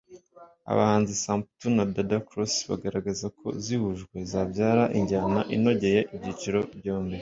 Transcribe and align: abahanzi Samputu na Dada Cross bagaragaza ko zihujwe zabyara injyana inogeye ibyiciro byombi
abahanzi 0.71 1.13
Samputu 1.23 1.67
na 1.75 1.85
Dada 1.95 2.17
Cross 2.27 2.53
bagaragaza 2.71 3.25
ko 3.39 3.47
zihujwe 3.63 4.15
zabyara 4.31 4.83
injyana 4.99 5.39
inogeye 5.55 5.99
ibyiciro 6.15 6.59
byombi 6.77 7.17